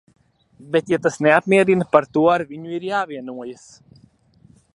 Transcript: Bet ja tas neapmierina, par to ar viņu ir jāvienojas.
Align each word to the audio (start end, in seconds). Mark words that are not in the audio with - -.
Bet 0.75 0.87
ja 0.93 0.97
tas 1.03 1.19
neapmierina, 1.25 1.87
par 1.93 2.07
to 2.17 2.25
ar 2.37 2.45
viņu 2.55 2.75
ir 2.79 2.89
jāvienojas. 2.89 3.69